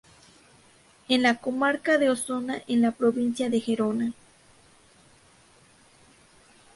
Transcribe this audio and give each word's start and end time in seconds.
En 1.09 1.21
la 1.21 1.35
comarca 1.37 1.99
de 1.99 2.09
Osona, 2.09 2.63
en 2.67 2.81
la 2.81 2.89
Provincia 2.91 3.51
de 3.51 3.59
Gerona. 3.61 4.13